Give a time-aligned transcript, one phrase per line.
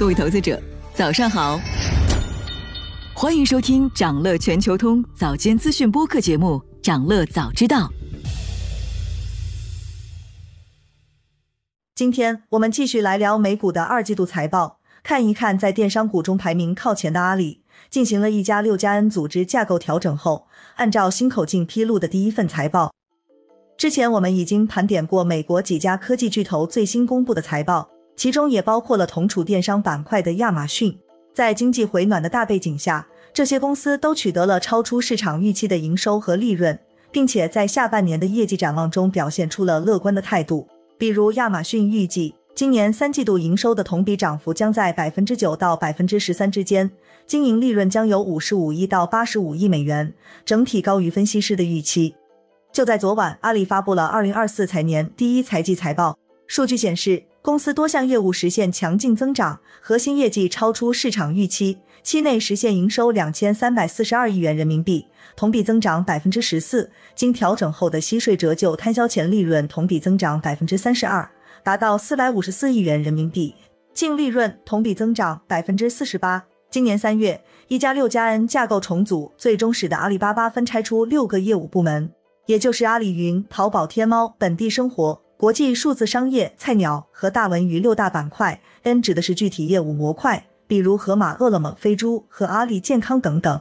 [0.00, 0.58] 各位投资者，
[0.94, 1.60] 早上好，
[3.14, 7.86] 欢迎收听长乐全球通早间资讯播客节目《长乐早知道》。
[11.94, 17.60] 今天我们继续来聊美股的二季度财报，看一看在电商股中排名靠前的阿里，
[17.90, 22.90] 进行了一加六加 N 组织架构调整后，按照新口径披露的第一份财报。
[23.76, 27.90] 之前我们已经盘点过美国几家科技巨头最新公布的财报，
[28.20, 30.94] 其中也包括了同处电商板块的亚马逊。
[31.32, 36.78] 在经济回暖的大背景下，这些公司都取得了超出市场预期的营收和利润，
[37.10, 40.68] 并且在下半年的业绩展望中表现出了乐观的态度。
[40.98, 46.90] 比如亚马逊预计，今年三季度营收的同比涨幅将在百分之九到百分之十三之间，
[47.26, 50.12] 经营利润将有五十五亿到八十五亿美元，
[50.44, 52.14] 整体高于分析师的预期。
[52.70, 56.18] 就在昨晚，阿里发布了二零二四财年第一财季财报。
[56.46, 61.78] 数据显示，公司多项业务实现强劲增长，核心业绩超出市场预期。
[62.02, 66.90] 期内实现营收两千三百四十二亿元人民币，同比增长百分之十四。
[67.14, 71.30] 经调整后的息税折旧摊销前利润同比增长百分之三十二，
[71.62, 73.54] 达到四百五十四亿元人民币。
[73.94, 76.44] 净利润同比增长百分之四十八。
[76.70, 82.12] 今年三月，一加六加 N 架构重组，最终使得阿里巴巴分拆出六个业务部门。
[82.46, 88.60] 也就是阿里云、淘宝、天猫、本地生活、国际数字商业、菜鸟和大文娱六大板块。
[88.82, 93.58] N 指的是具体业务模块，比如盒马、饿了么、飞猪和阿里健康等等。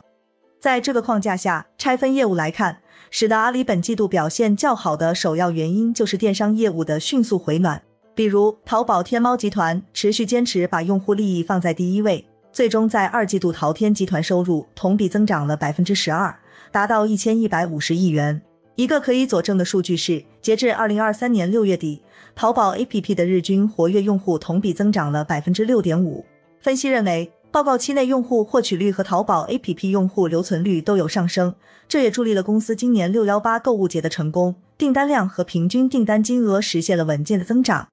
[0.60, 7.82] 在这个框架下拆分业务来看，使得阿里本季度表现较好的首要原因就是电商业务的迅速回暖。
[8.14, 16.38] 比如淘宝天猫集团持续坚持把用户利益放在第一位，最终在二季度淘天集团收入同比增长了百分之十二，
[16.74, 18.42] 达到一千一百五十亿元。
[18.80, 22.02] 一个可以佐证的数据是，截至二零二三年六月底，
[22.34, 26.26] 淘宝 APP 的日均活跃用户同比增长了百分之六点五。
[26.62, 31.54] 分析认为，报告期内用户获取率和淘宝 APP 用户留存率都有上升，
[31.90, 37.90] 这也助力了公司今年六幺八购物节的成功，订单量和平均订单金额实现了稳健的增长。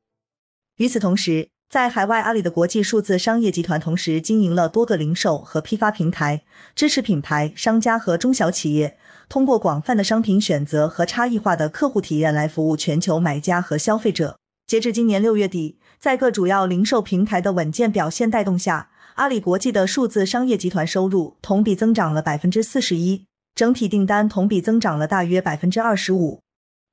[0.76, 6.44] 与此同时，在海外，阿里的国际数字商业集团同时经营了多个零售和批发平台，
[6.77, 8.97] 支持品牌商家和中小企业。
[9.28, 14.38] 通过广泛的商品选择和差异化的客户体验来服务全球买家和消费者。
[14.65, 26.41] 截至今年六月底，在各主要零售平台的稳健表现带动下，阿里国际的数字商业集团收入同比增长了百分之四十一，整体订单同比增长了大约百分之二十五。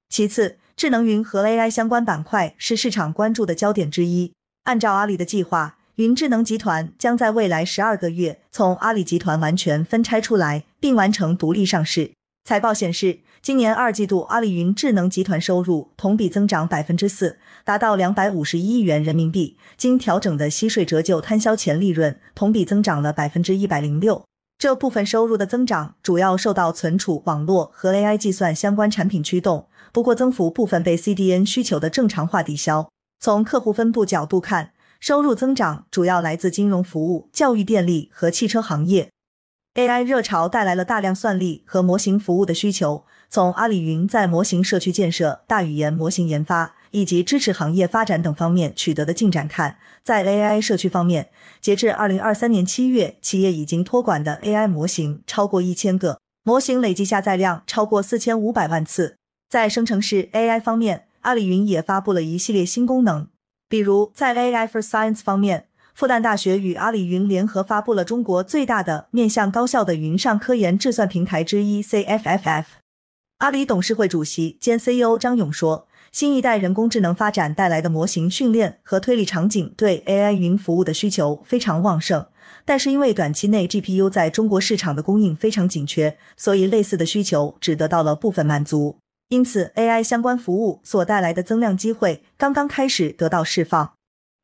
[0.10, 4.34] 其次，智能云和 AI 相关板块是市场关注的焦点之一。
[4.63, 12.12] 按照阿里的计划，云智能集团将在未来十二个月从阿里集团完全分拆出来，并完成独立上市。
[12.46, 19.57] 财报显示，今年二季度阿里云智能集团收入同比增长百分之四，达到两百五十一亿元人民币。
[19.75, 24.24] 经调整的息税折旧摊销前利润同比增长了百分之一百零六。
[24.57, 32.88] 这部分收入的增长主要受到存储、网络和 AI 计算相关产品驱动，不过增幅部分被 CDN 需求的正常化抵消。
[33.24, 39.12] 从客户分布角度看，收入增长主要来自金融服务、教育、电力和汽车行业。
[39.76, 43.06] AI 热潮带来了大量算力和模型服务的需求。
[43.30, 51.30] 从阿里云在模型社区建设、大语言模型研发以及支持行业发展等方面取得的进展看，在 AI 社区方面，
[51.62, 59.16] 截至二零二三年七月，企业已经托管的 AI 模型超过一千个，模型累计下载量超过四千五百万次。
[59.50, 63.28] 在生成式 AI 方面，阿里云也发布了一系列新功能，
[63.68, 65.66] 比如在 AI for Science 方面。
[65.96, 72.64] 复旦大学与阿里云联合发布了中国最大的面向高校的云上科研智算平台之一 CFFF。
[73.38, 82.26] 阿里董事会主席兼 CEO 张勇说：“新一代人工智能发展带来的模型训练和推理场景对 AI 云服务的需求非常旺盛，
[82.66, 88.98] 但是因为短期内 GPU 在中国市场的供应非常紧缺，所以类似的需求只得到了部分满足。
[89.34, 93.94] 因此，AI 相关服务所带来的增量机会刚刚开始得到释放。”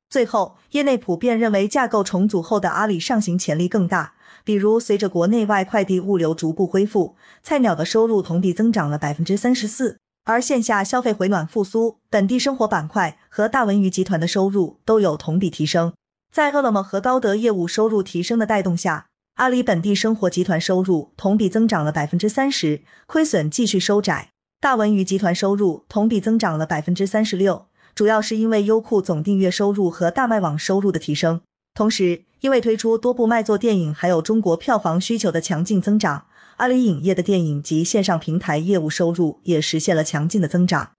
[0.10, 4.16] 最后，业内普遍认为架构重组后的阿里上行潜力更大。
[4.44, 15.94] 比如，随着国内外快递物流逐步恢复，菜鸟的收入同比增长了百分之三十四，而线下消费回暖复苏，本地生活板块和大文娱集团的收入都有同比提升。
[16.34, 19.06] 在饿了么和高德业务收入提升的带动下，
[19.36, 24.30] 阿里本地生活集团收入同比增长了百分之三十，亏损继续收窄。
[24.62, 27.68] 大文娱集团收入同比增长了百分之三十六。
[27.96, 31.40] 主要是因为优酷总订阅收入和大麦网收入的提升，
[31.74, 36.26] 同时因为推出多部卖座电影，还有中国票房需求的强劲增长，
[36.58, 40.92] 阿里影业的电影及线上平台业务收入也实现了强劲的增长。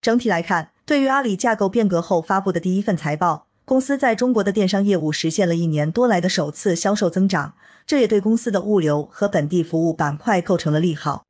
[0.00, 7.54] 整体来看，对于阿里架构变革后发布的第一份财报，公司在中国的电商业务实现了一年多来的首次销售增长，
[7.86, 11.25] 这也对公司的物流和本地服务板块构成了利好。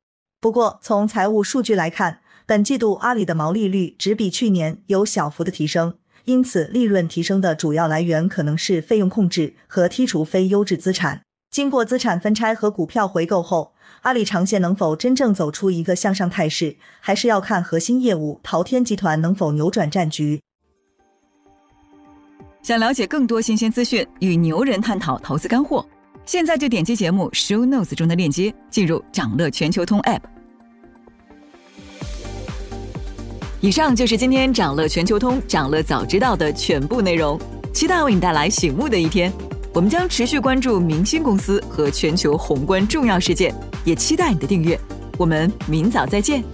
[0.47, 11.23] 不过，从财务数据来看，本季度阿里的毛利率只比去年有小幅的提升，因此利润提升的主要来源可能是费用控制和剔除非优质资产。
[11.51, 13.73] 经过资产分拆和股票回购后，
[14.03, 20.41] 阿里长线能否真正走出一个向上态势，还是要看核心业务淘天集团能否扭转战局。
[22.63, 25.85] 想了解更多新鲜资讯，与牛人探讨投资干货，
[26.25, 30.21] 现在就点击节目 show notes 中的链接，进入掌乐全球通 app。
[33.61, 37.41] 以上就是今天掌乐全球通掌乐早知道的全部内容，
[37.73, 39.33] 期待为你带来醒目的一天。
[39.73, 43.55] 我们将持续关注明星公司和全球宏观重要事件，
[43.85, 44.79] 也期待你的订阅。
[45.19, 46.45] 我们明早再见。